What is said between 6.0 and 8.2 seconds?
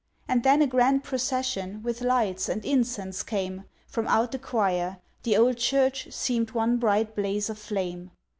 Seem'd one bright blaze of flame.